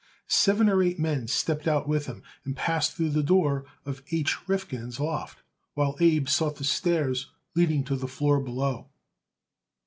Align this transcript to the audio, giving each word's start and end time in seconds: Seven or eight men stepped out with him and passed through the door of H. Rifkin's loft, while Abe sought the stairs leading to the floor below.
Seven 0.25 0.67
or 0.67 0.81
eight 0.81 0.97
men 0.97 1.27
stepped 1.27 1.67
out 1.67 1.87
with 1.87 2.07
him 2.07 2.23
and 2.43 2.55
passed 2.55 2.93
through 2.93 3.11
the 3.11 3.21
door 3.21 3.65
of 3.85 4.01
H. 4.09 4.49
Rifkin's 4.49 4.99
loft, 4.99 5.43
while 5.75 5.95
Abe 5.99 6.27
sought 6.27 6.55
the 6.55 6.63
stairs 6.63 7.27
leading 7.53 7.83
to 7.83 7.95
the 7.95 8.07
floor 8.07 8.39
below. 8.39 8.89